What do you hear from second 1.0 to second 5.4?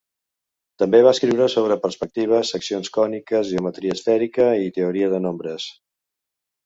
va escriure sobre perspectiva, seccions còniques, geometria esfèrica i teoria de